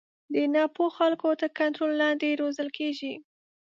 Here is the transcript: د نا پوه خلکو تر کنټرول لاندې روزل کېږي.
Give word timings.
د 0.33 0.35
نا 0.53 0.63
پوه 0.75 0.89
خلکو 0.99 1.29
تر 1.41 1.49
کنټرول 1.59 1.91
لاندې 2.01 2.39
روزل 2.41 2.69
کېږي. 2.77 3.13